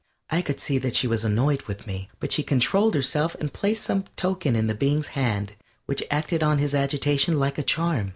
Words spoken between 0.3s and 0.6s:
I could